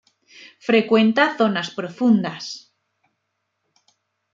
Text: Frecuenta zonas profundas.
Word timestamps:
Frecuenta 0.67 1.23
zonas 1.39 1.67
profundas. 1.79 2.43